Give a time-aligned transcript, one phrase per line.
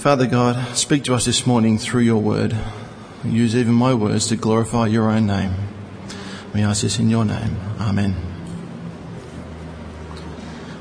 [0.00, 2.56] Father God, speak to us this morning through your word.
[3.22, 5.52] Use even my words to glorify your own name.
[6.54, 7.58] We ask this in your name.
[7.78, 8.16] Amen.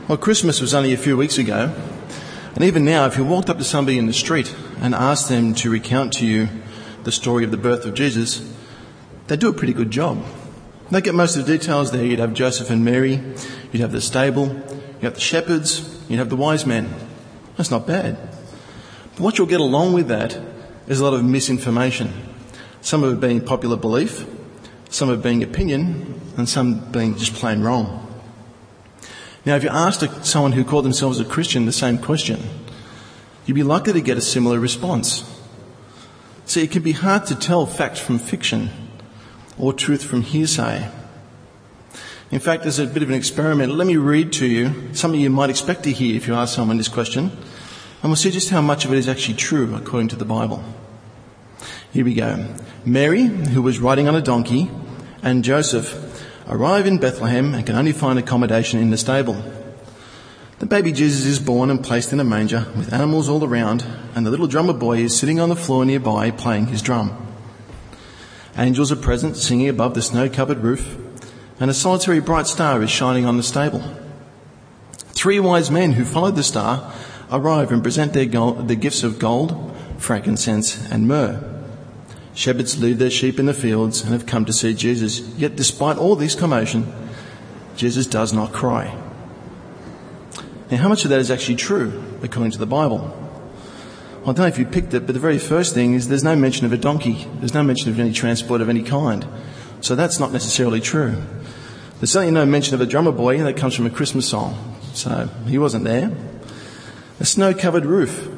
[0.07, 1.75] Well, Christmas was only a few weeks ago,
[2.55, 5.53] and even now, if you walked up to somebody in the street and asked them
[5.55, 6.47] to recount to you
[7.03, 8.41] the story of the birth of Jesus,
[9.27, 10.23] they'd do a pretty good job.
[10.91, 12.05] They get most of the details there.
[12.05, 13.21] You'd have Joseph and Mary,
[13.73, 16.89] you'd have the stable, you'd have the shepherds, you'd have the wise men.
[17.57, 18.28] That's not bad.
[19.19, 20.39] What you'll get along with that
[20.87, 22.13] is a lot of misinformation.
[22.79, 24.25] Some of it being popular belief,
[24.89, 28.07] some of it being opinion, and some being just plain wrong.
[29.45, 32.39] Now, if you asked someone who called themselves a Christian the same question,
[33.45, 35.25] you'd be likely to get a similar response.
[36.45, 38.69] See, it can be hard to tell fact from fiction
[39.57, 40.89] or truth from hearsay.
[42.31, 45.29] In fact, as a bit of an experiment, let me read to you something you
[45.29, 47.31] might expect to hear if you ask someone this question,
[48.01, 50.63] and we'll see just how much of it is actually true according to the Bible.
[51.91, 52.45] Here we go.
[52.85, 54.69] Mary, who was riding on a donkey,
[55.21, 59.43] and Joseph arrive in Bethlehem and can only find accommodation in the stable.
[60.59, 64.25] The baby Jesus is born and placed in a manger with animals all around, and
[64.25, 67.27] the little drummer boy is sitting on the floor nearby playing his drum.
[68.57, 70.97] Angels are present, singing above the snow covered roof,
[71.59, 73.83] and a solitary bright star is shining on the stable.
[74.97, 76.93] Three wise men who followed the star
[77.31, 81.43] arrive and present their, gold, gifts of gold, frankincense, and myrrh.
[82.33, 85.19] Shepherds leave their sheep in the fields and have come to see Jesus.
[85.37, 86.91] Yet, despite all this commotion,
[87.75, 88.97] Jesus does not cry.
[90.71, 93.15] Now, how much of that is actually true according to the Bible?
[94.21, 96.35] I don't know if you picked it, but the very first thing is there's no
[96.35, 97.25] mention of a donkey.
[97.35, 99.25] There's no mention of any transport of any kind.
[99.81, 101.15] So that's not necessarily true.
[101.99, 104.75] There's certainly no mention of a drummer boy that comes from a Christmas song.
[104.93, 106.11] So he wasn't there.
[107.19, 108.29] A snow covered roof.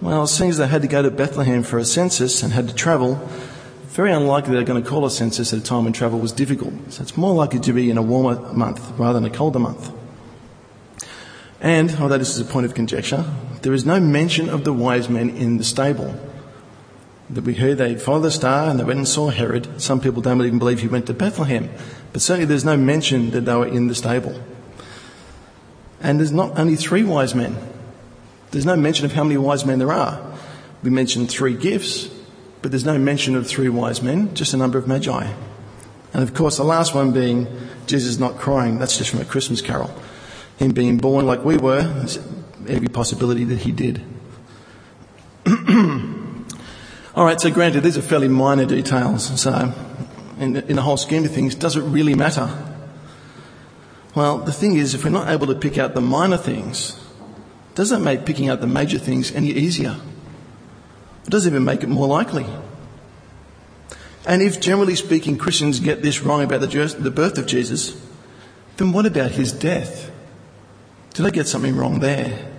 [0.00, 2.74] Well, seeing as they had to go to Bethlehem for a census and had to
[2.74, 3.16] travel,
[3.88, 6.72] very unlikely they're going to call a census at a time when travel was difficult.
[6.92, 9.92] So it's more likely to be in a warmer month rather than a colder month.
[11.60, 13.24] And, although this is a point of conjecture,
[13.62, 16.14] there is no mention of the wise men in the stable.
[17.30, 19.82] That we heard they followed the star and they went and saw Herod.
[19.82, 21.68] Some people don't even believe he went to Bethlehem.
[22.12, 24.40] But certainly there's no mention that they were in the stable.
[26.00, 27.56] And there's not only three wise men.
[28.50, 30.20] There's no mention of how many wise men there are.
[30.82, 32.08] We mentioned three gifts,
[32.62, 35.32] but there's no mention of three wise men, just a number of magi.
[36.12, 37.46] And of course, the last one being
[37.86, 38.78] Jesus not crying.
[38.78, 39.90] That's just from a Christmas carol
[40.60, 42.18] him being born like we were, there's
[42.68, 44.04] every possibility that he did.
[47.16, 49.72] All right, so granted, these are fairly minor details, so
[50.38, 52.50] in, in the whole scheme of things, does it really matter?
[54.14, 56.94] Well, the thing is, if we're not able to pick out the minor things,
[57.74, 59.96] does that make picking out the major things any easier?
[61.24, 62.46] It doesn't even make it more likely.
[64.26, 68.00] And if, generally speaking, Christians get this wrong about the, birth of Jesus,
[68.76, 70.10] then what about his death?
[71.14, 72.50] Did I get something wrong there?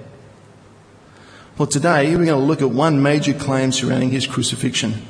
[1.58, 5.06] Well, today we're going to look at one major claim surrounding his crucifixion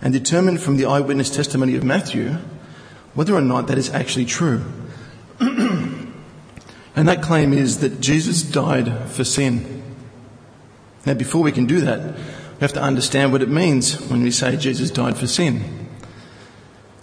[0.00, 2.36] and determine from the eyewitness testimony of Matthew
[3.14, 4.64] whether or not that is actually true.
[6.98, 9.84] And that claim is that Jesus died for sin.
[11.06, 14.32] Now, before we can do that, we have to understand what it means when we
[14.32, 15.86] say Jesus died for sin.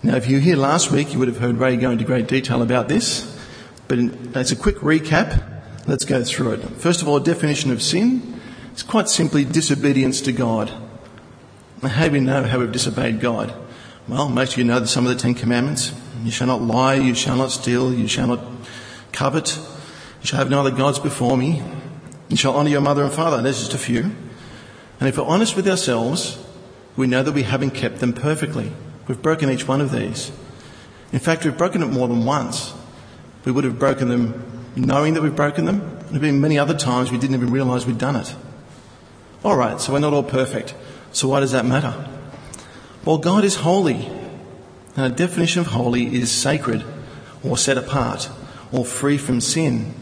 [0.04, 2.28] Now, if you were here last week, you would have heard Ray go into great
[2.28, 3.40] detail about this.
[3.88, 4.00] But
[4.36, 6.70] as a quick recap, let's go through it.
[6.72, 8.42] First of all, a definition of sin
[8.76, 10.74] is quite simply disobedience to God.
[11.82, 13.54] Now, how do we know how we've disobeyed God?
[14.10, 15.94] Well, most of you know some of the Ten Commandments.
[16.22, 18.42] You shall not lie, you shall not steal, you shall not
[19.14, 19.58] covet,
[20.26, 21.62] you shall have no other gods before me,
[22.30, 23.44] you shall honour your mother and father.
[23.44, 24.02] There's just a few.
[25.00, 26.44] And if we're honest with ourselves,
[26.98, 28.72] we know that we haven't kept them perfectly.
[29.08, 30.32] We've broken each one of these.
[31.12, 32.74] In fact, we've broken it more than once.
[33.44, 35.82] We would have broken them knowing that we've broken them.
[36.06, 38.36] There have been many other times we didn't even realise we'd done it.
[39.44, 40.74] All right, so we're not all perfect.
[41.12, 42.10] So why does that matter?
[43.06, 44.08] Well, God is holy.
[44.98, 46.84] And a definition of holy is sacred
[47.44, 48.32] or set apart
[48.72, 49.94] or free from sin.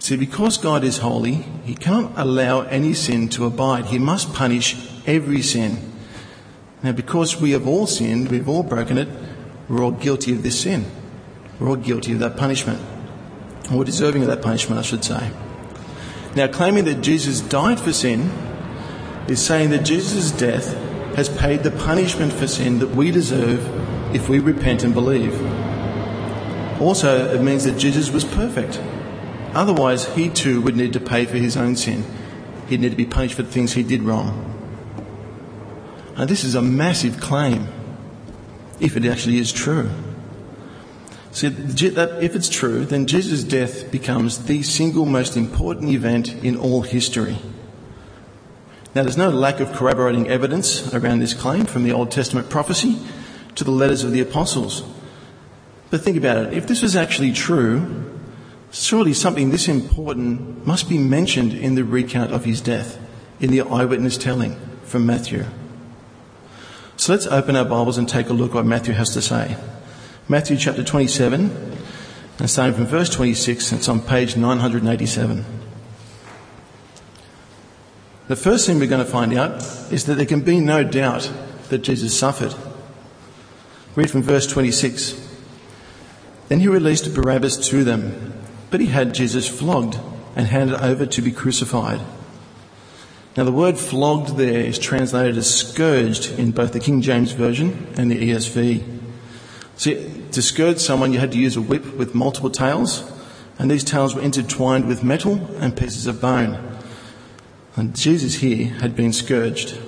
[0.00, 3.86] See, because God is holy, He can't allow any sin to abide.
[3.86, 4.74] He must punish
[5.06, 5.92] every sin.
[6.82, 9.08] Now, because we have all sinned, we've all broken it,
[9.68, 10.86] we're all guilty of this sin.
[11.58, 12.80] We're all guilty of that punishment.
[13.70, 15.30] Or deserving of that punishment, I should say.
[16.34, 18.30] Now, claiming that Jesus died for sin
[19.28, 20.74] is saying that Jesus' death
[21.14, 23.60] has paid the punishment for sin that we deserve
[24.14, 25.34] if we repent and believe.
[26.80, 28.80] Also, it means that Jesus was perfect.
[29.52, 32.04] Otherwise, he too would need to pay for his own sin.
[32.70, 34.46] he'd need to be punished for the things he did wrong.
[36.16, 37.66] Now, this is a massive claim,
[38.78, 39.90] if it actually is true.
[41.32, 46.56] See, that if it's true, then Jesus' death becomes the single most important event in
[46.56, 47.38] all history.
[48.94, 52.98] Now, there's no lack of corroborating evidence around this claim from the Old Testament prophecy
[53.54, 54.82] to the letters of the apostles.
[55.90, 56.54] But think about it.
[56.54, 58.19] If this was actually true,
[58.70, 62.98] surely something this important must be mentioned in the recount of his death,
[63.40, 65.44] in the eyewitness telling from Matthew.
[66.96, 69.56] So let's open our Bibles and take a look at what Matthew has to say.
[70.28, 71.76] Matthew chapter 27,
[72.38, 75.44] and starting from verse 26, it's on page 987.
[78.28, 81.32] The first thing we're going to find out is that there can be no doubt
[81.70, 82.54] that Jesus suffered.
[83.96, 85.28] Read from verse 26.
[86.48, 88.39] Then he released Barabbas to them,
[88.70, 89.98] but he had Jesus flogged
[90.36, 92.00] and handed over to be crucified.
[93.36, 97.86] Now, the word flogged there is translated as scourged in both the King James Version
[97.96, 98.84] and the ESV.
[99.76, 103.10] See, to scourge someone, you had to use a whip with multiple tails,
[103.58, 106.78] and these tails were intertwined with metal and pieces of bone.
[107.76, 109.78] And Jesus here had been scourged.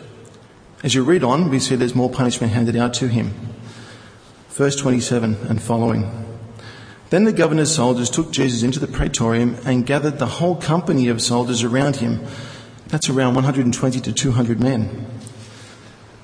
[0.82, 3.32] As you read on, we see there's more punishment handed out to him.
[4.50, 6.31] Verse 27 and following.
[7.12, 11.20] Then the governor's soldiers took Jesus into the praetorium and gathered the whole company of
[11.20, 12.24] soldiers around him.
[12.86, 15.06] That's around 120 to 200 men.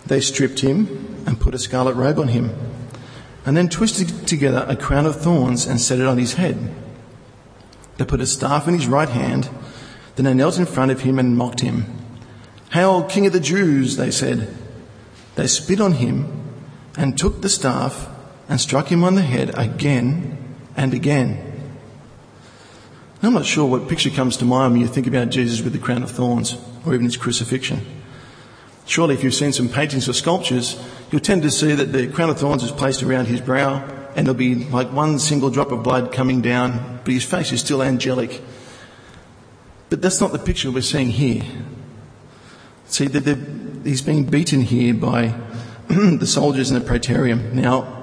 [0.07, 2.57] They stripped him and put a scarlet robe on him,
[3.45, 6.75] and then twisted together a crown of thorns and set it on his head.
[7.99, 9.51] They put a staff in his right hand
[10.17, 11.85] then they knelt in front of him and mocked him.
[12.73, 14.57] Hail, King of the Jews, they said.
[15.35, 16.55] They spit on him
[16.97, 18.09] and took the staff
[18.49, 20.38] and struck him on the head again
[20.79, 21.45] and again.
[23.23, 25.79] I'm not sure what picture comes to mind when you think about Jesus with the
[25.79, 27.81] crown of thorns or even his crucifixion.
[28.87, 32.31] Surely, if you've seen some paintings or sculptures, you'll tend to see that the crown
[32.31, 33.85] of thorns is placed around his brow
[34.17, 37.61] and there'll be like one single drop of blood coming down, but his face is
[37.61, 38.41] still angelic
[39.91, 41.43] but that's not the picture we're seeing here.
[42.87, 45.35] See, that he's being beaten here by
[45.89, 47.55] the soldiers in the praetorium.
[47.55, 47.98] Now,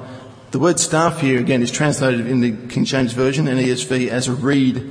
[0.56, 4.30] the word staff here again is translated in the King James Version and ESV as
[4.30, 4.90] a reed.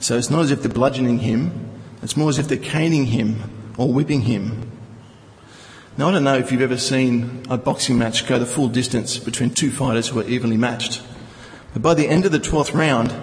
[0.00, 1.70] So it's not as if they're bludgeoning him,
[2.02, 4.72] it's more as if they're caning him or whipping him.
[5.96, 9.18] Now, I don't know if you've ever seen a boxing match go the full distance
[9.18, 11.00] between two fighters who are evenly matched.
[11.74, 13.14] But by the end of the 12th round,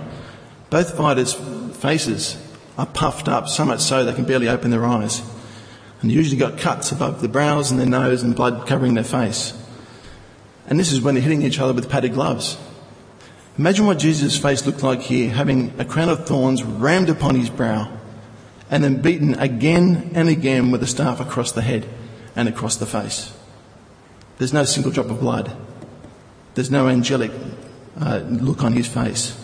[0.70, 1.34] both fighters'
[1.76, 2.38] faces
[2.78, 5.20] are puffed up, so much so they can barely open their eyes.
[6.02, 9.04] And they usually got cuts above the brows and their nose and blood covering their
[9.04, 9.61] face.
[10.72, 12.58] And this is when they're hitting each other with padded gloves.
[13.58, 17.50] Imagine what Jesus' face looked like here, having a crown of thorns rammed upon his
[17.50, 17.92] brow
[18.70, 21.86] and then beaten again and again with a staff across the head
[22.38, 23.36] and across the face.
[24.38, 25.54] There's no single drop of blood.
[26.54, 27.34] There's no angelic
[28.00, 29.38] uh, look on his face.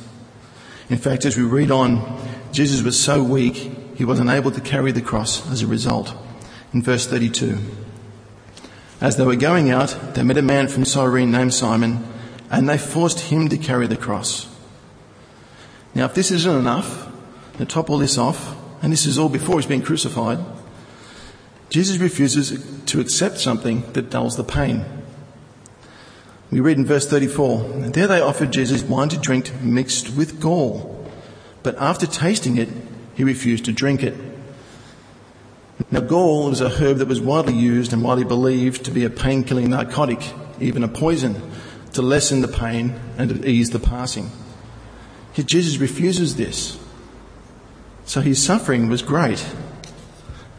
[0.90, 3.56] In fact, as we read on, Jesus was so weak,
[3.98, 6.16] he was unable to carry the cross as a result.
[6.72, 7.58] In verse 32,
[9.00, 12.06] as they were going out, they met a man from Cyrene named Simon,
[12.50, 14.48] and they forced him to carry the cross.
[15.94, 17.12] Now, if this isn't enough,
[17.58, 20.40] to top all this off, and this is all before he's been crucified,
[21.70, 24.86] Jesus refuses to accept something that dulls the pain.
[26.52, 30.98] We read in verse 34, There they offered Jesus wine to drink mixed with gall
[31.68, 32.70] but after tasting it,
[33.16, 34.14] he refused to drink it.
[35.92, 39.10] Now, gall is a herb that was widely used and widely believed to be a
[39.10, 40.22] pain killing narcotic,
[40.60, 41.42] even a poison,
[41.94, 44.32] to lessen the pain and to ease the passing.
[45.36, 46.80] Yet Jesus refuses this.
[48.06, 49.46] So his suffering was great,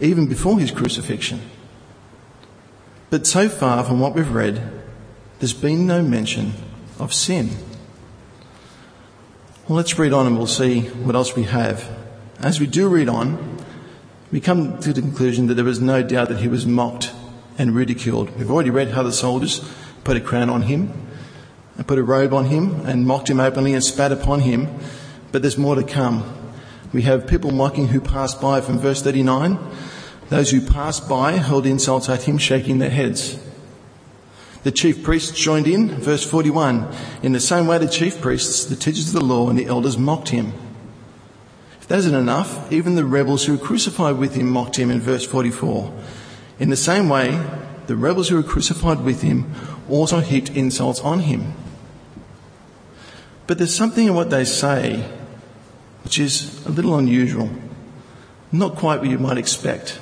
[0.00, 1.40] even before his crucifixion.
[3.10, 4.60] But so far from what we've read,
[5.40, 6.52] there's been no mention
[6.98, 7.50] of sin.
[9.66, 11.88] Well, let's read on and we'll see what else we have.
[12.38, 13.47] As we do read on,
[14.30, 17.12] we come to the conclusion that there was no doubt that he was mocked
[17.56, 18.36] and ridiculed.
[18.38, 19.66] We've already read how the soldiers
[20.04, 20.92] put a crown on him
[21.76, 24.68] and put a robe on him and mocked him openly and spat upon him,
[25.32, 26.34] but there's more to come.
[26.92, 29.58] We have people mocking who passed by from verse 39.
[30.28, 33.38] Those who passed by hurled insults at him, shaking their heads.
[34.62, 36.86] The chief priests joined in, verse 41.
[37.22, 39.96] In the same way, the chief priests, the teachers of the law, and the elders
[39.96, 40.52] mocked him.
[41.88, 45.26] That isn't enough, even the rebels who were crucified with him mocked him in verse
[45.26, 45.92] 44.
[46.58, 47.42] In the same way,
[47.86, 49.52] the rebels who were crucified with him
[49.88, 51.54] also heaped insults on him.
[53.46, 55.02] But there's something in what they say
[56.04, 57.50] which is a little unusual.
[58.52, 60.00] Not quite what you might expect.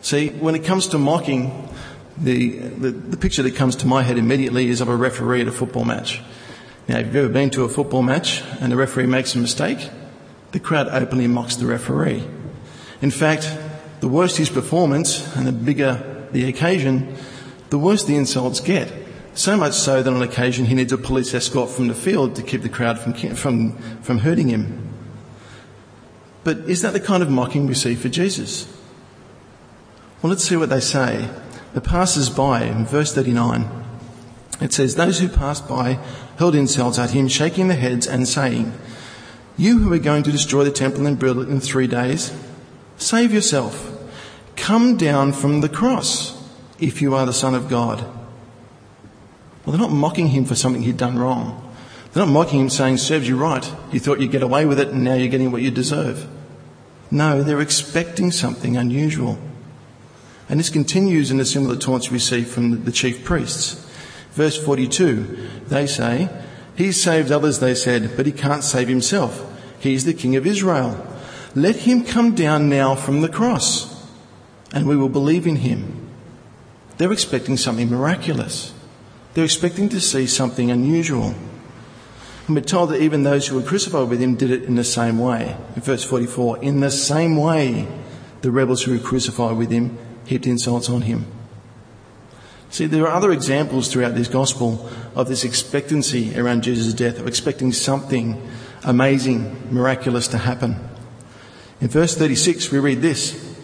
[0.00, 1.68] See, when it comes to mocking,
[2.16, 5.46] the, the, the, picture that comes to my head immediately is of a referee at
[5.46, 6.20] a football match.
[6.88, 9.88] Now, if you've ever been to a football match and the referee makes a mistake,
[10.52, 12.26] the crowd openly mocks the referee.
[13.00, 13.56] In fact,
[14.00, 17.14] the worse his performance and the bigger the occasion,
[17.70, 18.92] the worse the insults get.
[19.34, 22.42] So much so that on occasion he needs a police escort from the field to
[22.42, 24.92] keep the crowd from, from, from hurting him.
[26.44, 28.66] But is that the kind of mocking we see for Jesus?
[30.22, 31.28] Well, let's see what they say.
[31.74, 33.68] The passers by, in verse 39,
[34.60, 35.94] it says, Those who passed by
[36.38, 38.72] hurled insults at him, shaking their heads and saying,
[39.58, 42.32] You who are going to destroy the temple and build it in three days,
[42.96, 43.92] save yourself.
[44.54, 46.40] Come down from the cross
[46.78, 48.00] if you are the Son of God.
[49.64, 51.74] Well, they're not mocking him for something he'd done wrong.
[52.12, 53.70] They're not mocking him saying, serves you right.
[53.92, 56.26] You thought you'd get away with it and now you're getting what you deserve.
[57.10, 59.38] No, they're expecting something unusual.
[60.48, 63.84] And this continues in the similar taunts we see from the chief priests.
[64.32, 66.28] Verse 42, they say,
[66.76, 69.47] He saved others, they said, but he can't save himself.
[69.80, 71.06] He's the King of Israel.
[71.54, 74.06] Let him come down now from the cross,
[74.72, 76.08] and we will believe in him.
[76.98, 78.72] They're expecting something miraculous.
[79.34, 81.34] They're expecting to see something unusual.
[82.46, 84.84] And we're told that even those who were crucified with him did it in the
[84.84, 85.56] same way.
[85.76, 87.86] In verse 44, in the same way,
[88.40, 91.26] the rebels who were crucified with him heaped insults on him.
[92.70, 97.26] See, there are other examples throughout this gospel of this expectancy around Jesus' death, of
[97.26, 98.40] expecting something
[98.84, 100.76] amazing, miraculous to happen.
[101.80, 103.56] In verse 36, we read this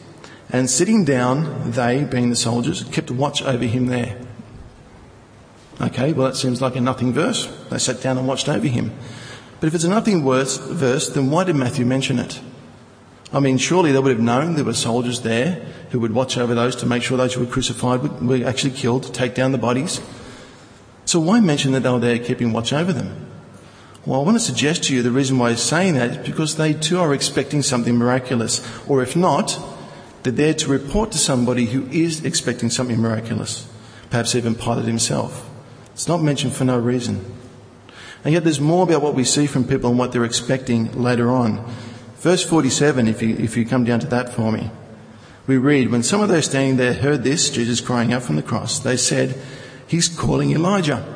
[0.50, 4.20] And sitting down, they, being the soldiers, kept watch over him there.
[5.80, 7.46] Okay, well, that seems like a nothing verse.
[7.70, 8.92] They sat down and watched over him.
[9.60, 12.40] But if it's a nothing verse, then why did Matthew mention it?
[13.32, 16.54] I mean, surely they would have known there were soldiers there who would watch over
[16.54, 19.58] those to make sure those who were crucified were actually killed, to take down the
[19.58, 20.00] bodies.
[21.04, 23.23] So why mention that they were there keeping watch over them?
[24.06, 26.56] Well, I want to suggest to you the reason why he's saying that is because
[26.56, 28.60] they too are expecting something miraculous.
[28.86, 29.58] Or if not,
[30.22, 33.66] they're there to report to somebody who is expecting something miraculous.
[34.10, 35.48] Perhaps even Pilate himself.
[35.94, 37.24] It's not mentioned for no reason.
[38.24, 41.30] And yet there's more about what we see from people and what they're expecting later
[41.30, 41.64] on.
[42.16, 44.70] Verse 47, if you, if you come down to that for me,
[45.46, 48.42] we read, When some of those standing there heard this, Jesus crying out from the
[48.42, 49.38] cross, they said,
[49.86, 51.13] He's calling Elijah.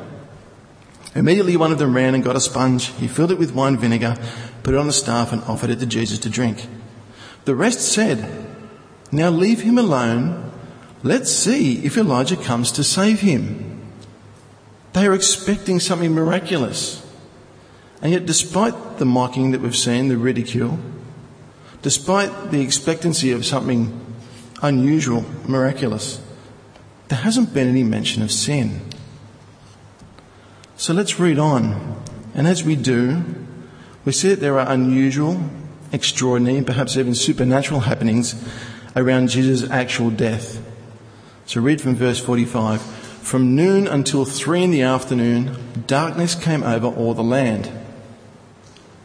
[1.15, 2.87] Immediately one of them ran and got a sponge.
[2.97, 4.15] He filled it with wine vinegar,
[4.63, 6.67] put it on a staff, and offered it to Jesus to drink.
[7.45, 8.47] The rest said,
[9.11, 10.51] Now leave him alone.
[11.01, 13.81] Let's see if Elijah comes to save him.
[14.93, 17.05] They are expecting something miraculous.
[18.01, 20.79] And yet, despite the mocking that we've seen, the ridicule,
[21.81, 23.97] Despite the expectancy of something
[24.61, 26.21] unusual, miraculous,
[27.07, 28.81] there hasn't been any mention of sin.
[30.79, 32.01] So let's read on.
[32.33, 33.21] And as we do,
[34.05, 35.43] we see that there are unusual,
[35.91, 38.33] extraordinary, and perhaps even supernatural happenings
[38.95, 40.65] around Jesus' actual death.
[41.45, 42.81] So read from verse 45.
[42.81, 47.69] From noon until three in the afternoon, darkness came over all the land.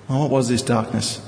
[0.08, 1.20] Well, what was this darkness?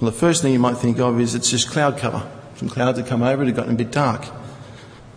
[0.00, 2.30] Well, the first thing you might think of is it's just cloud cover.
[2.54, 4.26] Some clouds had come over, it had gotten a bit dark.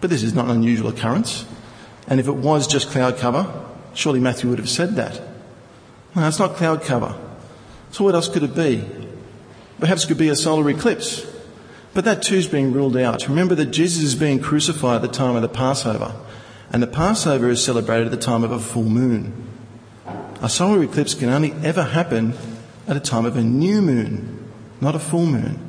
[0.02, 1.46] But this is not an unusual occurrence.
[2.08, 3.64] And if it was just cloud cover,
[3.96, 5.22] surely Matthew would have said that.
[6.16, 7.18] No, it's not cloud cover.
[7.92, 8.84] So what else could it be?
[9.80, 11.26] Perhaps it could be a solar eclipse.
[11.94, 13.28] But that too is being ruled out.
[13.28, 16.14] Remember that Jesus is being crucified at the time of the Passover.
[16.72, 19.48] And the Passover is celebrated at the time of a full moon.
[20.42, 22.34] A solar eclipse can only ever happen
[22.88, 24.36] at a time of a new moon
[24.82, 25.60] not a full moon.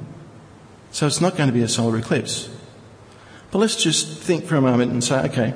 [0.91, 2.49] So it's not going to be a solar eclipse.
[3.51, 5.55] But let's just think for a moment and say, okay,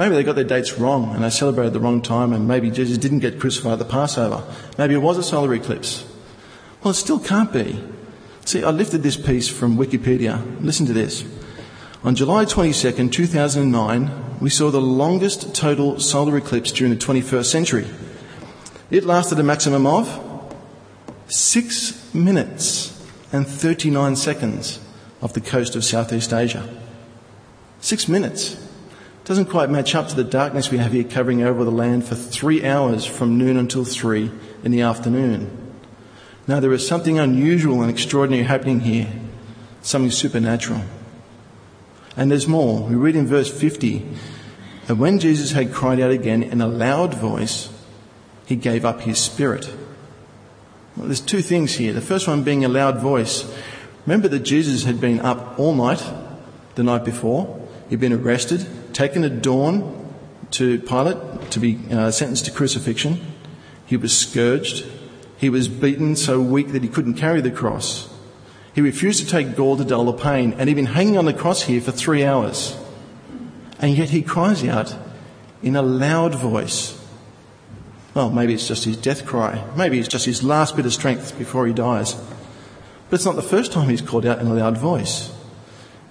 [0.00, 2.96] maybe they got their dates wrong and they celebrated the wrong time and maybe Jesus
[2.96, 4.42] didn't get crucified at the Passover.
[4.78, 6.10] Maybe it was a solar eclipse.
[6.82, 7.84] Well, it still can't be.
[8.46, 10.42] See, I lifted this piece from Wikipedia.
[10.62, 11.22] Listen to this.
[12.02, 17.86] On July 22nd, 2009, we saw the longest total solar eclipse during the 21st century.
[18.90, 20.08] It lasted a maximum of
[21.28, 24.80] six minutes and 39 seconds
[25.20, 26.66] off the coast of Southeast Asia.
[27.82, 28.69] Six minutes.
[29.30, 32.16] Doesn't quite match up to the darkness we have here covering over the land for
[32.16, 34.28] three hours from noon until three
[34.64, 35.56] in the afternoon.
[36.48, 39.06] Now, there is something unusual and extraordinary happening here,
[39.82, 40.82] something supernatural.
[42.16, 42.82] And there's more.
[42.82, 44.04] We read in verse 50
[44.88, 47.72] that when Jesus had cried out again in a loud voice,
[48.46, 49.72] he gave up his spirit.
[50.96, 51.92] Well, there's two things here.
[51.92, 53.44] The first one being a loud voice.
[54.06, 56.04] Remember that Jesus had been up all night
[56.74, 57.64] the night before.
[57.88, 58.66] He'd been arrested,
[59.00, 60.14] taken at dawn
[60.50, 63.18] to Pilate to be uh, sentenced to crucifixion.
[63.86, 64.84] He was scourged.
[65.38, 68.12] He was beaten so weak that he couldn't carry the cross.
[68.74, 71.32] He refused to take gall to dull the pain, and he'd been hanging on the
[71.32, 72.76] cross here for three hours.
[73.78, 74.94] And yet he cries out
[75.62, 77.02] in a loud voice.
[78.12, 79.64] Well, maybe it's just his death cry.
[79.78, 82.16] Maybe it's just his last bit of strength before he dies.
[83.08, 85.32] But it's not the first time he's called out in a loud voice.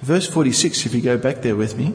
[0.02, 1.94] Verse 46, if you go back there with me.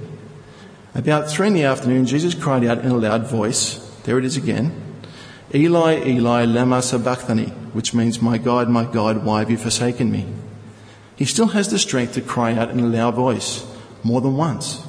[0.94, 3.78] About three in the afternoon, Jesus cried out in a loud voice.
[4.04, 4.72] There it is again.
[5.52, 10.26] Eli, Eli, lama sabachthani, which means, My God, my God, why have you forsaken me?
[11.16, 13.66] He still has the strength to cry out in a loud voice,
[14.04, 14.84] more than once.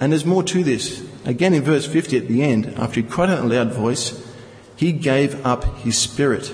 [0.00, 1.06] And there's more to this.
[1.24, 4.26] Again in verse 50 at the end, after he cried out in a loud voice,
[4.74, 6.52] he gave up his spirit.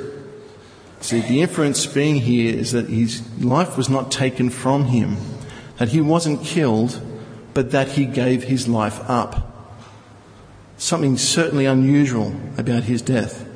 [1.01, 5.17] See, the inference being here is that his life was not taken from him,
[5.79, 7.01] that he wasn't killed,
[7.57, 9.73] but that he gave his life up.
[10.77, 13.49] Something certainly unusual about his death.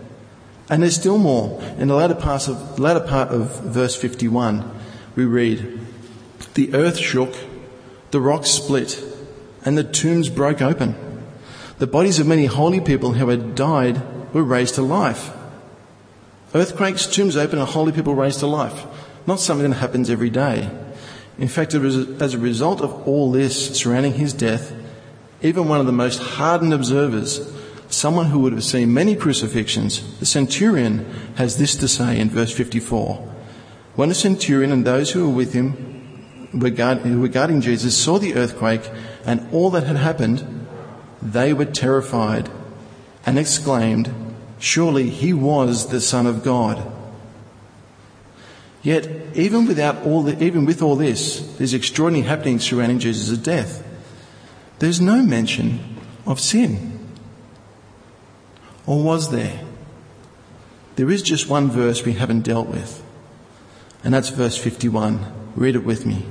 [0.70, 1.62] And there's still more.
[1.76, 4.64] In the latter part of, latter part of verse 51,
[5.16, 5.80] we read,
[6.54, 7.34] The earth shook,
[8.10, 9.04] the rocks split,
[9.66, 10.94] and the tombs broke open.
[11.76, 14.00] The bodies of many holy people who had died
[14.32, 15.30] were raised to life.
[16.54, 18.86] Earthquakes, tombs open, and holy people raised to life.
[19.26, 20.70] Not something that happens every day.
[21.40, 24.74] In fact, as a result of all this surrounding his death,
[25.40, 27.50] even one of the most hardened observers,
[27.88, 31.06] someone who would have seen many crucifixions, the centurion,
[31.36, 33.26] has this to say in verse 54.
[33.96, 38.90] When the centurion and those who were with him regarding Jesus saw the earthquake
[39.24, 40.66] and all that had happened,
[41.22, 42.50] they were terrified
[43.24, 44.12] and exclaimed,
[44.58, 46.99] Surely he was the Son of God.
[48.82, 53.86] Yet, even without all the, even with all this, these extraordinary happenings surrounding Jesus' death,
[54.78, 56.98] there's no mention of sin.
[58.86, 59.60] Or was there?
[60.96, 63.02] There is just one verse we haven't dealt with,
[64.02, 65.24] and that's verse 51.
[65.54, 66.24] Read it with me.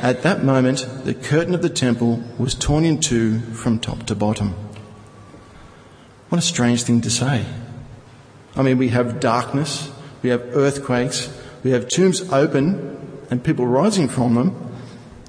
[0.00, 4.14] At that moment, the curtain of the temple was torn in two from top to
[4.14, 4.54] bottom.
[6.28, 7.44] What a strange thing to say.
[8.54, 9.90] I mean, we have darkness,
[10.22, 11.28] we have earthquakes,
[11.66, 12.96] we have tombs open
[13.28, 14.54] and people rising from them,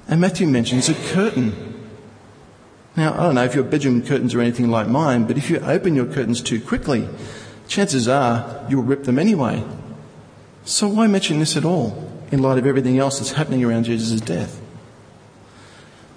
[0.06, 1.52] and Matthew mentions a curtain.
[2.96, 5.58] Now, I don't know if your bedroom curtains are anything like mine, but if you
[5.58, 7.08] open your curtains too quickly,
[7.66, 9.64] chances are you'll rip them anyway.
[10.64, 12.04] So why mention this at all?
[12.30, 14.60] in light of everything else that's happening around Jesus' death?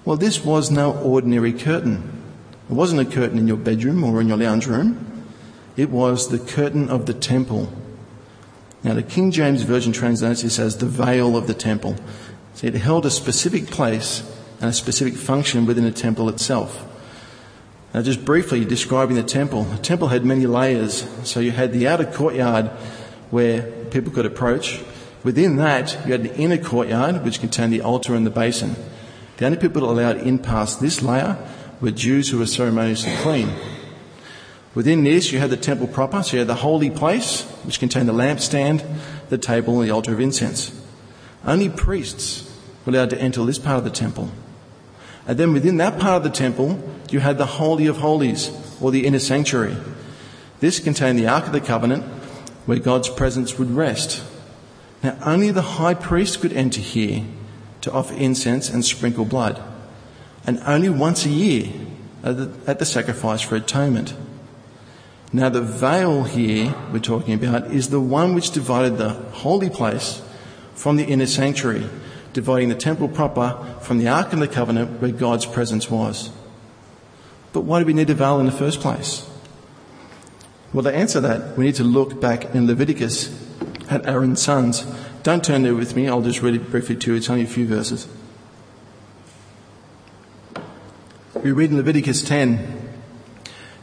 [0.04, 2.22] Well, this was no ordinary curtain.
[2.70, 5.24] It wasn't a curtain in your bedroom or in your lounge room.
[5.76, 7.72] It was the curtain of the temple.
[8.84, 11.96] Now, the King James Version translates this as the veil of the temple.
[12.54, 14.28] See, it held a specific place
[14.60, 16.84] and a specific function within the temple itself.
[17.94, 21.06] Now, just briefly describing the temple, the temple had many layers.
[21.24, 22.66] So you had the outer courtyard
[23.30, 24.80] where people could approach.
[25.22, 28.74] Within that, you had the inner courtyard, which contained the altar and the basin.
[29.36, 31.36] The only people allowed in past this layer
[31.80, 33.50] were Jews who were ceremoniously clean.
[34.74, 38.08] Within this, you had the temple proper, so you had the holy place, which contained
[38.08, 38.82] the lampstand,
[39.28, 40.78] the table, and the altar of incense.
[41.44, 42.50] Only priests
[42.84, 44.30] were allowed to enter this part of the temple.
[45.26, 48.90] And then within that part of the temple, you had the Holy of Holies, or
[48.90, 49.76] the inner sanctuary.
[50.60, 52.04] This contained the Ark of the Covenant,
[52.64, 54.24] where God's presence would rest.
[55.02, 57.24] Now, only the high priest could enter here
[57.82, 59.62] to offer incense and sprinkle blood,
[60.46, 61.72] and only once a year
[62.22, 64.14] at the, at the sacrifice for atonement.
[65.34, 70.20] Now, the veil here we're talking about is the one which divided the holy place
[70.74, 71.88] from the inner sanctuary,
[72.34, 76.30] dividing the temple proper from the Ark of the Covenant where God's presence was.
[77.54, 79.26] But why do we need a veil in the first place?
[80.74, 83.34] Well, to answer that, we need to look back in Leviticus
[83.88, 84.86] at Aaron's sons.
[85.22, 87.16] Don't turn there with me, I'll just read it briefly to you.
[87.16, 88.06] It's only a few verses.
[91.42, 92.81] We read in Leviticus 10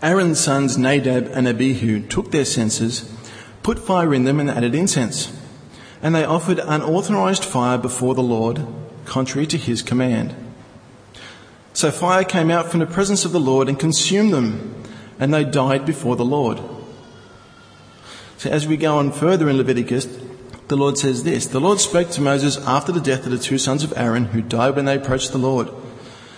[0.02, 3.12] Aaron's sons Nadab and Abihu took their censers,
[3.64, 5.36] put fire in them, and added incense.
[6.02, 8.66] And they offered unauthorized fire before the Lord,
[9.06, 10.34] contrary to his command.
[11.74, 14.84] So fire came out from the presence of the Lord and consumed them,
[15.20, 16.62] and they died before the Lord.
[18.38, 20.08] So as we go on further in Leviticus,
[20.70, 23.58] the Lord says this The Lord spoke to Moses after the death of the two
[23.58, 25.70] sons of Aaron who died when they approached the Lord.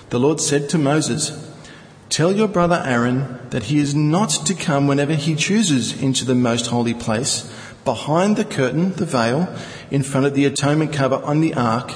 [0.09, 1.50] The Lord said to Moses,
[2.11, 6.35] Tell your brother Aaron that he is not to come whenever he chooses into the
[6.35, 7.49] most holy place,
[7.85, 9.47] behind the curtain, the veil,
[9.89, 11.93] in front of the atonement cover on the ark,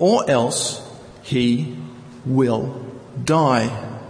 [0.00, 0.82] or else
[1.22, 1.78] he
[2.26, 2.84] will
[3.22, 4.00] die.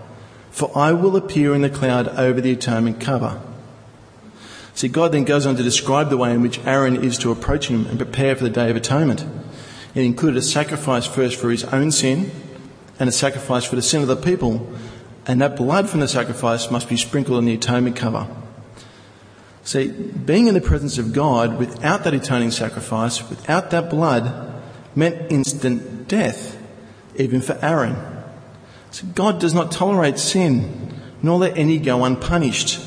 [0.50, 3.38] For I will appear in the cloud over the atonement cover.
[4.72, 7.68] See, God then goes on to describe the way in which Aaron is to approach
[7.68, 9.26] him and prepare for the Day of Atonement.
[9.94, 12.30] It included a sacrifice first for his own sin
[12.98, 14.72] and a sacrifice for the sin of the people,
[15.26, 18.26] and that blood from the sacrifice must be sprinkled on the atonement cover.
[19.64, 24.52] See, being in the presence of God without that atoning sacrifice, without that blood,
[24.96, 26.60] meant instant death,
[27.16, 27.96] even for Aaron.
[28.90, 32.80] So God does not tolerate sin, nor let any go unpunished.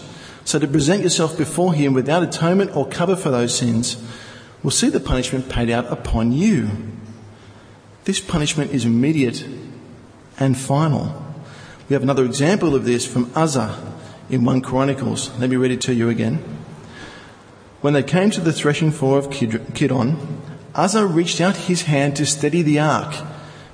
[0.44, 3.98] So to present yourself before Him without atonement or cover for those sins
[4.62, 6.70] will see the punishment paid out upon you.
[8.04, 9.46] This punishment is immediate
[10.38, 11.25] and final.
[11.88, 13.80] We have another example of this from Uzzah
[14.30, 15.30] in 1 Chronicles.
[15.38, 16.44] Let me read it to you again.
[17.82, 20.18] When they came to the threshing floor of Kidon,
[20.74, 23.14] Uzzah reached out his hand to steady the ark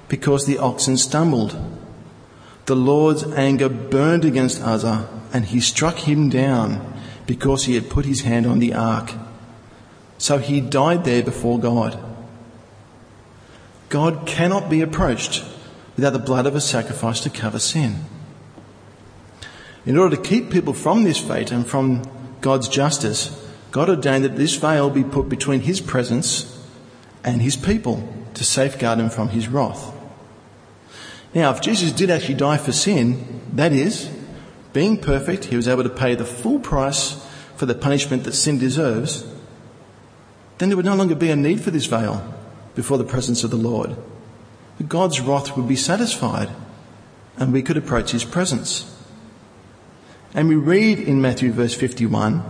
[0.09, 1.55] because the oxen stumbled.
[2.65, 8.05] The Lord's anger burned against Uzzah and he struck him down because he had put
[8.05, 9.13] his hand on the ark.
[10.17, 11.97] So he died there before God.
[13.87, 15.45] God cannot be approached
[15.95, 18.05] without the blood of a sacrifice to cover sin.
[19.85, 22.03] In order to keep people from this fate and from
[22.41, 23.37] God's justice,
[23.71, 26.65] God ordained that this veil be put between his presence
[27.23, 29.93] and his people to safeguard them from his wrath.
[31.33, 34.09] Now, if Jesus did actually die for sin, that is,
[34.73, 37.25] being perfect, he was able to pay the full price
[37.55, 39.25] for the punishment that sin deserves,
[40.57, 42.33] then there would no longer be a need for this veil
[42.75, 43.95] before the presence of the Lord.
[44.81, 46.49] God's wrath would be satisfied
[47.37, 48.87] and we could approach his presence.
[50.33, 52.43] And we read in Matthew verse 51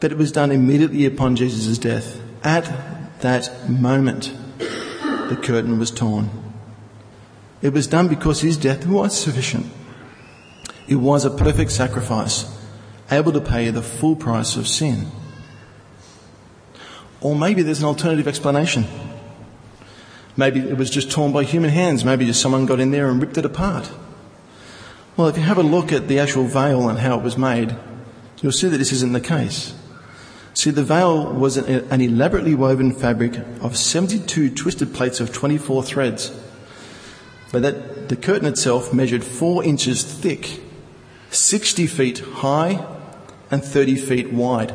[0.00, 2.20] that it was done immediately upon Jesus' death.
[2.42, 6.30] At that moment, the curtain was torn.
[7.60, 9.66] It was done because his death was sufficient.
[10.86, 12.46] It was a perfect sacrifice,
[13.10, 15.08] able to pay the full price of sin.
[17.20, 18.86] Or maybe there's an alternative explanation.
[20.38, 22.04] Maybe it was just torn by human hands.
[22.04, 23.90] Maybe just someone got in there and ripped it apart.
[25.16, 27.74] Well, if you have a look at the actual veil and how it was made,
[28.40, 29.74] you'll see that this isn't the case.
[30.54, 36.32] See, the veil was an elaborately woven fabric of 72 twisted plates of 24 threads.
[37.50, 40.60] But that, the curtain itself measured four inches thick,
[41.30, 42.86] 60 feet high,
[43.50, 44.72] and 30 feet wide.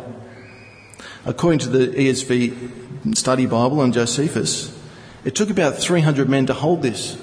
[1.26, 4.78] According to the ESV Study Bible and Josephus,
[5.26, 7.18] it took about 300 men to hold this,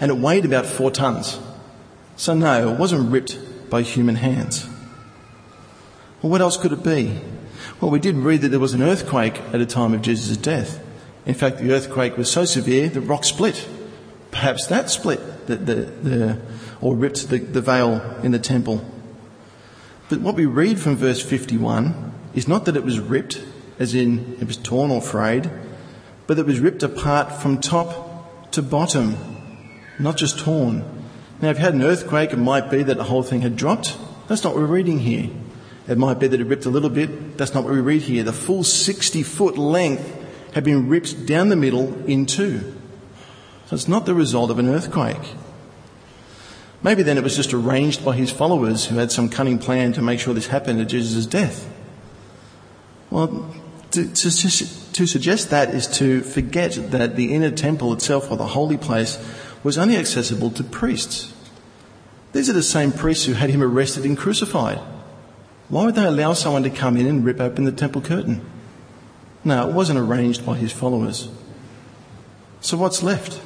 [0.00, 1.38] and it weighed about four tons.
[2.16, 3.38] So, no, it wasn't ripped
[3.70, 4.68] by human hands.
[6.22, 7.20] Well, what else could it be?
[7.80, 10.82] Well, we did read that there was an earthquake at the time of Jesus' death.
[11.26, 13.68] In fact, the earthquake was so severe the rock split.
[14.30, 16.40] Perhaps that split the, the, the,
[16.80, 18.84] or ripped the, the veil in the temple.
[20.08, 23.42] But what we read from verse 51 is not that it was ripped,
[23.78, 25.50] as in it was torn or frayed,
[26.26, 29.16] but it was ripped apart from top to bottom,
[29.98, 30.84] not just torn.
[31.40, 33.96] Now, if you had an earthquake, it might be that the whole thing had dropped.
[34.28, 35.30] That's not what we're reading here.
[35.88, 37.36] It might be that it ripped a little bit.
[37.36, 38.24] That's not what we read here.
[38.24, 42.74] The full 60 foot length had been ripped down the middle in two.
[43.66, 45.34] So it's not the result of an earthquake.
[46.82, 50.02] Maybe then it was just arranged by his followers who had some cunning plan to
[50.02, 51.72] make sure this happened at Jesus' death.
[53.10, 53.54] Well,
[53.92, 54.30] to, to
[55.04, 59.18] suggest that is to forget that the inner temple itself, or the holy place,
[59.62, 61.34] was only accessible to priests.
[62.32, 64.78] These are the same priests who had him arrested and crucified.
[65.68, 68.40] Why would they allow someone to come in and rip open the temple curtain?
[69.44, 71.28] No, it wasn't arranged by his followers.
[72.60, 73.40] So what's left?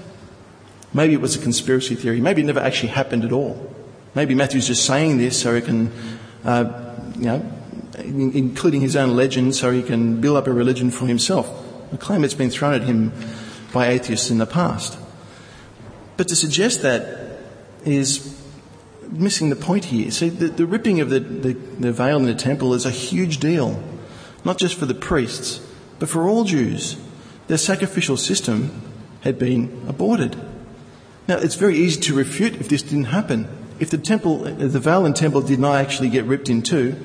[0.92, 2.20] Maybe it was a conspiracy theory.
[2.20, 3.74] Maybe it never actually happened at all.
[4.14, 5.92] Maybe Matthew's just saying this so he can,
[6.44, 7.52] uh, you know,
[8.00, 11.48] including his own legend, so he can build up a religion for himself.
[11.92, 13.12] A claim that's been thrown at him
[13.72, 14.98] by atheists in the past.
[16.16, 17.38] But to suggest that
[17.84, 18.36] is
[19.10, 20.10] missing the point here.
[20.10, 23.38] See, the, the ripping of the, the, the veil in the temple is a huge
[23.38, 23.82] deal,
[24.44, 25.60] not just for the priests,
[25.98, 26.96] but for all Jews.
[27.48, 28.82] Their sacrificial system
[29.22, 30.36] had been aborted.
[31.26, 33.48] Now, it's very easy to refute if this didn't happen.
[33.78, 36.96] If the temple, the veil in temple did not actually get ripped in two,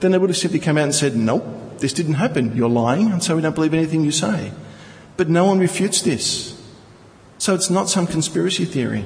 [0.00, 1.44] then they would have simply come out and said, nope,
[1.78, 2.56] this didn't happen.
[2.56, 4.52] You're lying, and so we don't believe anything you say.
[5.16, 6.60] But no one refutes this.
[7.38, 9.04] So it's not some conspiracy theory.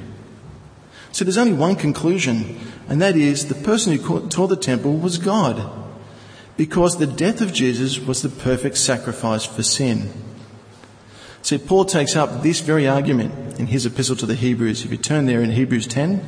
[1.11, 5.17] So there's only one conclusion, and that is the person who tore the temple was
[5.17, 5.69] God.
[6.59, 10.11] because the death of Jesus was the perfect sacrifice for sin.
[11.41, 14.83] See, Paul takes up this very argument in his epistle to the Hebrews.
[14.83, 16.21] If you turn there in Hebrews 10,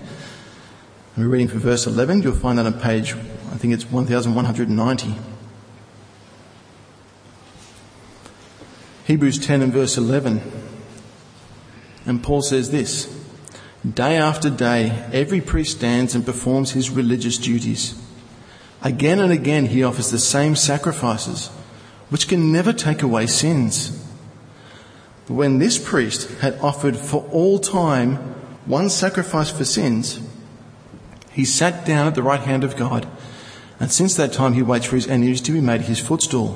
[1.18, 3.14] we're reading from verse 11, you'll find that on page,
[3.52, 5.16] I think it's 1190.
[9.06, 10.42] Hebrews 10 and verse 11.
[12.06, 13.14] And Paul says this
[13.88, 18.02] Day after day, every priest stands and performs his religious duties.
[18.82, 21.48] Again and again, he offers the same sacrifices,
[22.10, 24.02] which can never take away sins.
[25.28, 28.16] But when this priest had offered for all time
[28.66, 30.20] one sacrifice for sins,
[31.32, 33.08] he sat down at the right hand of God,
[33.82, 36.56] and since that time he waits for his enemies to be made his footstool.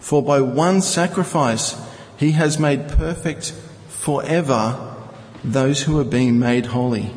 [0.00, 1.80] For by one sacrifice
[2.16, 3.52] he has made perfect
[3.88, 4.96] forever
[5.44, 7.14] those who are being made holy.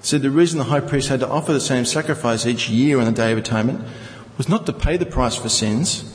[0.00, 3.06] So the reason the high priest had to offer the same sacrifice each year on
[3.06, 3.84] the Day of Atonement
[4.36, 6.14] was not to pay the price for sins,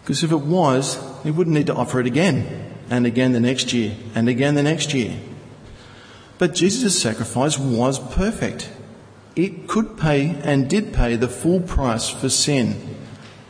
[0.00, 3.72] because if it was, he wouldn't need to offer it again, and again the next
[3.72, 5.18] year, and again the next year.
[6.38, 8.70] But Jesus' sacrifice was perfect.
[9.36, 12.96] It could pay and did pay the full price for sin,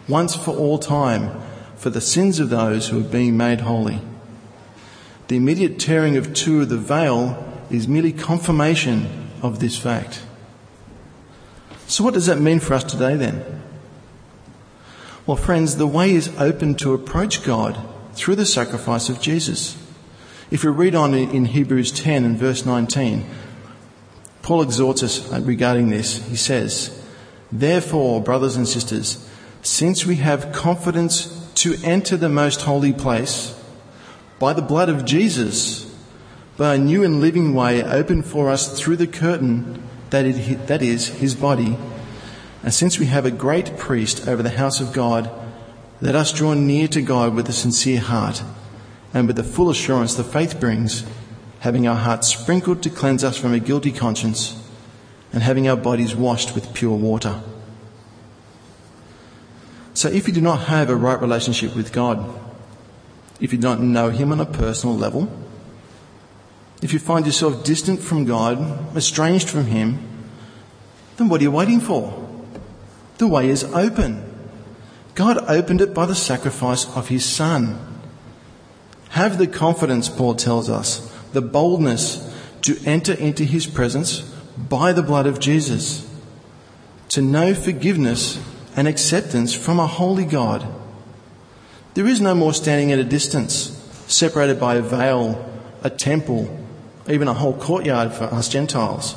[0.08, 1.40] once for all time,
[1.76, 4.00] for the sins of those who are being made holy.
[5.28, 10.24] The immediate tearing of two of the veil is merely confirmation of this fact.
[11.86, 13.62] So, what does that mean for us today then?
[15.24, 17.78] Well, friends, the way is open to approach God
[18.14, 19.76] through the sacrifice of Jesus.
[20.50, 23.24] If we read on in Hebrews 10 and verse 19,
[24.46, 26.24] Paul exhorts us uh, regarding this.
[26.28, 26.96] He says,
[27.50, 29.28] Therefore, brothers and sisters,
[29.60, 33.60] since we have confidence to enter the most holy place,
[34.38, 35.92] by the blood of Jesus,
[36.56, 40.80] by a new and living way opened for us through the curtain that, it, that
[40.80, 41.76] is his body.
[42.62, 45.28] And since we have a great priest over the house of God,
[46.00, 48.44] let us draw near to God with a sincere heart
[49.12, 51.04] and with the full assurance the faith brings,
[51.66, 54.54] having our hearts sprinkled to cleanse us from a guilty conscience
[55.32, 57.42] and having our bodies washed with pure water.
[59.92, 62.24] So if you do not have a right relationship with God,
[63.40, 65.28] if you don't know Him on a personal level,
[66.82, 70.06] if you find yourself distant from God, estranged from Him,
[71.16, 72.28] then what are you waiting for?
[73.18, 74.22] The way is open.
[75.16, 77.76] God opened it by the sacrifice of His Son.
[79.08, 82.22] Have the confidence, Paul tells us, the boldness
[82.62, 84.20] to enter into His presence
[84.56, 86.10] by the blood of Jesus,
[87.10, 88.42] to know forgiveness
[88.76, 90.66] and acceptance from a holy God
[91.96, 93.70] there is no more standing at a distance,
[94.06, 95.50] separated by a veil,
[95.82, 96.46] a temple,
[97.08, 99.16] even a whole courtyard for us Gentiles.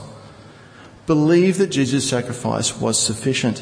[1.06, 3.62] Believe that Jesus' sacrifice was sufficient,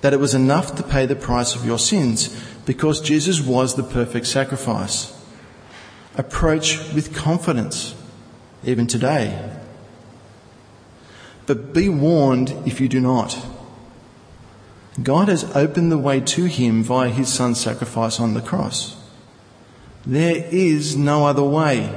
[0.00, 3.82] that it was enough to pay the price of your sins, because Jesus was the
[3.82, 5.12] perfect sacrifice.
[6.16, 7.94] Approach with confidence,
[8.64, 9.50] even today.
[11.46, 13.36] But be warned if you do not.
[15.02, 18.96] God has opened the way to him via his son's sacrifice on the cross.
[20.06, 21.92] There is no other way.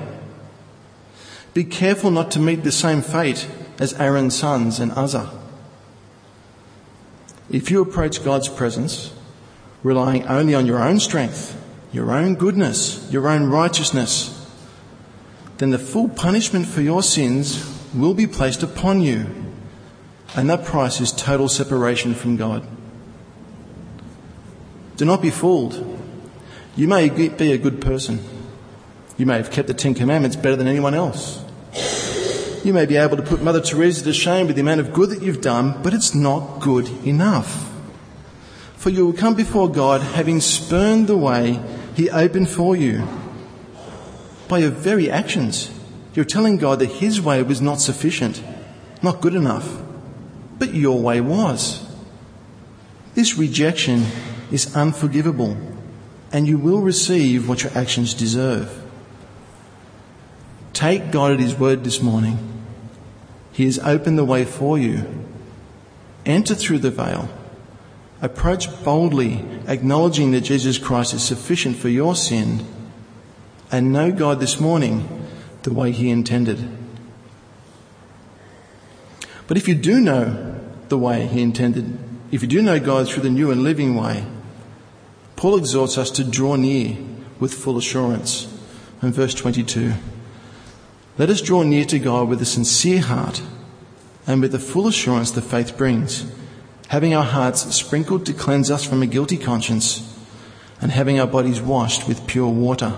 [1.53, 3.47] Be careful not to meet the same fate
[3.79, 5.31] as Aaron's sons and Uzzah.
[7.49, 9.13] If you approach God's presence
[9.83, 11.55] relying only on your own strength,
[11.91, 14.33] your own goodness, your own righteousness,
[15.57, 19.25] then the full punishment for your sins will be placed upon you.
[20.35, 22.67] And that price is total separation from God.
[24.97, 25.99] Do not be fooled.
[26.75, 28.19] You may be a good person.
[29.17, 31.43] You may have kept the Ten Commandments better than anyone else.
[32.63, 35.09] You may be able to put Mother Teresa to shame with the amount of good
[35.09, 37.71] that you've done, but it's not good enough.
[38.75, 41.59] For you will come before God having spurned the way
[41.97, 43.07] He opened for you.
[44.47, 45.71] By your very actions,
[46.13, 48.43] you're telling God that His way was not sufficient,
[49.01, 49.81] not good enough,
[50.59, 51.83] but your way was.
[53.15, 54.05] This rejection
[54.51, 55.57] is unforgivable,
[56.31, 58.79] and you will receive what your actions deserve.
[60.73, 62.37] Take God at His word this morning.
[63.51, 65.03] He has opened the way for you.
[66.27, 67.27] Enter through the veil.
[68.21, 72.65] Approach boldly, acknowledging that Jesus Christ is sufficient for your sin,
[73.71, 75.27] and know God this morning
[75.63, 76.77] the way He intended.
[79.47, 81.97] But if you do know the way He intended,
[82.31, 84.25] if you do know God through the new and living way,
[85.35, 86.97] Paul exhorts us to draw near
[87.39, 88.53] with full assurance.
[89.01, 89.93] In verse 22,
[91.17, 93.41] let us draw near to God with a sincere heart
[94.25, 96.31] and with the full assurance that faith brings,
[96.87, 100.15] having our hearts sprinkled to cleanse us from a guilty conscience,
[100.79, 102.93] and having our bodies washed with pure water.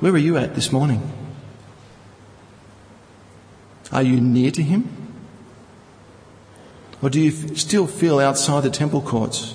[0.00, 1.12] Where are you at this morning?
[3.92, 4.88] Are you near to Him?
[7.02, 9.54] Or do you still feel outside the temple courts?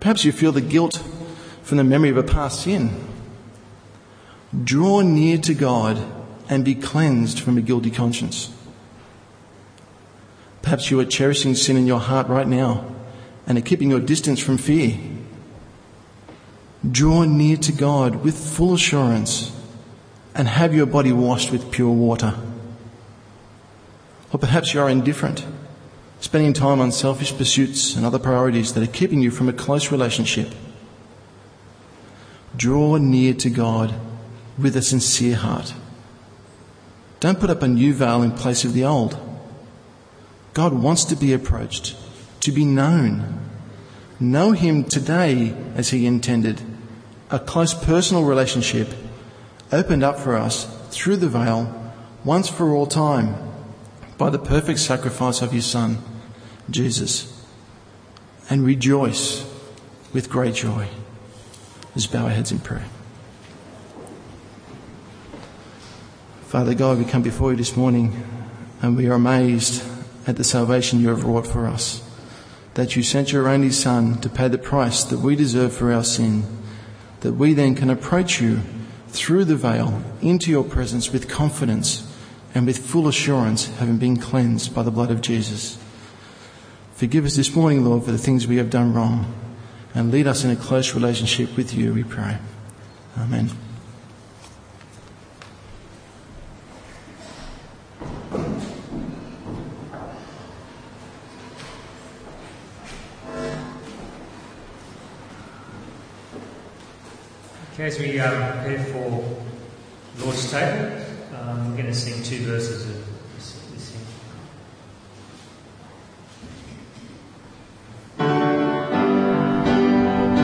[0.00, 1.02] Perhaps you feel the guilt
[1.62, 3.06] from the memory of a past sin.
[4.64, 6.02] Draw near to God
[6.48, 8.52] and be cleansed from a guilty conscience.
[10.70, 12.84] Perhaps you are cherishing sin in your heart right now
[13.44, 15.00] and are keeping your distance from fear.
[16.88, 19.50] Draw near to God with full assurance
[20.32, 22.34] and have your body washed with pure water.
[24.32, 25.44] Or perhaps you are indifferent,
[26.20, 29.90] spending time on selfish pursuits and other priorities that are keeping you from a close
[29.90, 30.54] relationship.
[32.56, 33.92] Draw near to God
[34.56, 35.74] with a sincere heart.
[37.18, 39.29] Don't put up a new veil in place of the old.
[40.52, 41.96] God wants to be approached,
[42.40, 43.40] to be known.
[44.18, 46.60] Know Him today as He intended.
[47.30, 48.88] A close personal relationship
[49.72, 51.92] opened up for us through the veil
[52.24, 53.36] once for all time
[54.18, 55.98] by the perfect sacrifice of His Son,
[56.68, 57.26] Jesus.
[58.50, 59.48] And rejoice
[60.12, 60.88] with great joy.
[61.94, 62.84] Let's bow our heads in prayer.
[66.42, 68.24] Father God, we come before you this morning
[68.82, 69.84] and we are amazed
[70.30, 72.02] at the salvation you have wrought for us.
[72.74, 76.04] That you sent your only Son to pay the price that we deserve for our
[76.04, 76.44] sin.
[77.20, 78.60] That we then can approach you
[79.08, 82.06] through the veil into your presence with confidence
[82.54, 85.78] and with full assurance, having been cleansed by the blood of Jesus.
[86.94, 89.34] Forgive us this morning, Lord, for the things we have done wrong
[89.94, 92.38] and lead us in a close relationship with you, we pray.
[93.18, 93.50] Amen.
[108.00, 110.96] We um, prepare for Lord's table,
[111.38, 112.86] um, we're going to sing two verses